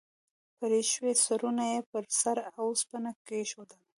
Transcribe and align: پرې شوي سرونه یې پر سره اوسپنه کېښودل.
پرې 0.57 0.81
شوي 0.91 1.13
سرونه 1.25 1.63
یې 1.71 1.79
پر 1.91 2.03
سره 2.21 2.43
اوسپنه 2.61 3.11
کېښودل. 3.27 3.81